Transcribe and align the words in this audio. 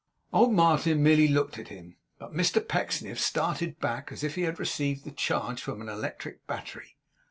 Old 0.33 0.51
Martin 0.51 1.03
merely 1.03 1.27
looked 1.27 1.59
at 1.59 1.67
him; 1.67 1.95
but 2.17 2.33
Mr 2.33 2.67
Pecksniff 2.67 3.19
started 3.19 3.79
back 3.79 4.11
as 4.11 4.23
if 4.23 4.33
he 4.33 4.41
had 4.41 4.57
received 4.59 5.03
the 5.03 5.11
charge 5.11 5.61
from 5.61 5.79
an 5.79 5.89
electric 5.89 6.47
battery. 6.47 6.97